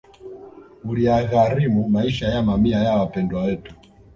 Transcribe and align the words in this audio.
Uliyagharimu 0.83 1.89
maisha 1.89 2.27
ya 2.27 2.41
mamia 2.43 2.79
ya 2.79 2.95
Wapendwa 2.95 3.43
Wetu 3.43 3.73